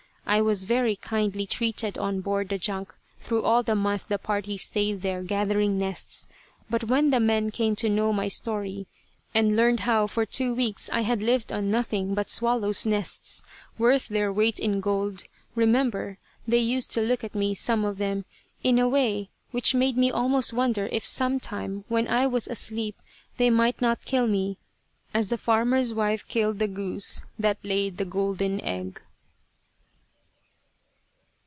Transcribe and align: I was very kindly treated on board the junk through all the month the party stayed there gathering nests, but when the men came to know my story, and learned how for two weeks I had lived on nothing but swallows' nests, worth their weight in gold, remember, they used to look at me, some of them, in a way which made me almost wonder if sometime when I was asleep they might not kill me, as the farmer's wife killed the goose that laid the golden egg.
I 0.23 0.39
was 0.41 0.63
very 0.63 0.95
kindly 0.95 1.45
treated 1.45 1.97
on 1.97 2.21
board 2.21 2.47
the 2.47 2.57
junk 2.57 2.95
through 3.19 3.43
all 3.43 3.63
the 3.63 3.75
month 3.75 4.07
the 4.07 4.17
party 4.17 4.55
stayed 4.55 5.01
there 5.01 5.23
gathering 5.23 5.77
nests, 5.77 6.25
but 6.69 6.85
when 6.85 7.09
the 7.09 7.19
men 7.19 7.51
came 7.51 7.75
to 7.77 7.89
know 7.89 8.13
my 8.13 8.29
story, 8.29 8.87
and 9.35 9.57
learned 9.57 9.81
how 9.81 10.07
for 10.07 10.25
two 10.25 10.53
weeks 10.55 10.89
I 10.93 11.01
had 11.01 11.21
lived 11.21 11.51
on 11.51 11.69
nothing 11.69 12.13
but 12.13 12.29
swallows' 12.29 12.85
nests, 12.85 13.43
worth 13.77 14.07
their 14.07 14.31
weight 14.31 14.57
in 14.57 14.79
gold, 14.79 15.23
remember, 15.53 16.17
they 16.47 16.59
used 16.59 16.91
to 16.91 17.01
look 17.01 17.25
at 17.25 17.35
me, 17.35 17.53
some 17.53 17.83
of 17.83 17.97
them, 17.97 18.23
in 18.63 18.79
a 18.79 18.87
way 18.87 19.31
which 19.49 19.75
made 19.75 19.97
me 19.97 20.09
almost 20.11 20.53
wonder 20.53 20.87
if 20.93 21.05
sometime 21.05 21.83
when 21.89 22.07
I 22.07 22.25
was 22.25 22.47
asleep 22.47 22.95
they 23.35 23.49
might 23.49 23.81
not 23.81 24.05
kill 24.05 24.27
me, 24.27 24.59
as 25.13 25.27
the 25.27 25.37
farmer's 25.37 25.93
wife 25.93 26.25
killed 26.29 26.59
the 26.59 26.69
goose 26.69 27.21
that 27.37 27.57
laid 27.65 27.97
the 27.97 28.05
golden 28.05 28.61
egg. 28.61 29.01